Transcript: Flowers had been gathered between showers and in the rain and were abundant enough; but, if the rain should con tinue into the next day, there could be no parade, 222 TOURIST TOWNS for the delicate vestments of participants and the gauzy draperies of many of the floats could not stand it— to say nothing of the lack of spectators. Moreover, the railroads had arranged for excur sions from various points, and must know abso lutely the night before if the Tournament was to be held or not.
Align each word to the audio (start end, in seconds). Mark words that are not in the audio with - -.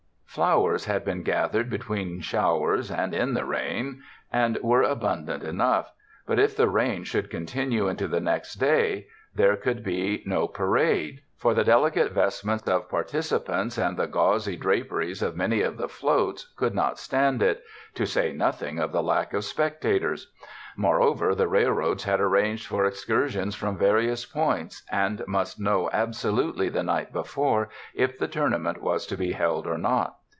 Flowers 0.33 0.85
had 0.85 1.03
been 1.03 1.23
gathered 1.23 1.69
between 1.69 2.21
showers 2.21 2.89
and 2.89 3.13
in 3.13 3.33
the 3.33 3.43
rain 3.43 4.01
and 4.31 4.57
were 4.63 4.81
abundant 4.81 5.43
enough; 5.43 5.91
but, 6.25 6.39
if 6.39 6.55
the 6.55 6.69
rain 6.69 7.03
should 7.03 7.29
con 7.29 7.45
tinue 7.45 7.89
into 7.89 8.07
the 8.07 8.21
next 8.21 8.53
day, 8.55 9.07
there 9.35 9.57
could 9.57 9.83
be 9.83 10.23
no 10.25 10.47
parade, 10.47 11.19
222 11.41 11.41
TOURIST 11.41 11.41
TOWNS 11.41 11.41
for 11.41 11.53
the 11.53 11.63
delicate 11.65 12.13
vestments 12.13 12.67
of 12.69 12.89
participants 12.89 13.77
and 13.77 13.97
the 13.97 14.07
gauzy 14.07 14.55
draperies 14.55 15.21
of 15.21 15.35
many 15.35 15.61
of 15.61 15.75
the 15.75 15.89
floats 15.89 16.49
could 16.55 16.73
not 16.73 16.97
stand 16.97 17.41
it— 17.43 17.61
to 17.95 18.05
say 18.05 18.31
nothing 18.31 18.79
of 18.79 18.93
the 18.93 19.03
lack 19.03 19.33
of 19.33 19.43
spectators. 19.43 20.31
Moreover, 20.77 21.35
the 21.35 21.49
railroads 21.49 22.05
had 22.05 22.21
arranged 22.21 22.67
for 22.67 22.85
excur 22.89 23.27
sions 23.27 23.53
from 23.53 23.77
various 23.77 24.25
points, 24.25 24.81
and 24.89 25.21
must 25.27 25.59
know 25.59 25.89
abso 25.93 26.33
lutely 26.33 26.69
the 26.69 26.83
night 26.83 27.11
before 27.11 27.67
if 27.93 28.17
the 28.17 28.29
Tournament 28.29 28.81
was 28.81 29.05
to 29.07 29.17
be 29.17 29.33
held 29.33 29.67
or 29.67 29.77
not. 29.77 30.15